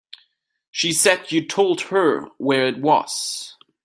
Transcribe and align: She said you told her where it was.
She 0.71 0.93
said 0.93 1.31
you 1.31 1.45
told 1.45 1.79
her 1.81 2.25
where 2.39 2.65
it 2.65 2.79
was. 2.79 3.55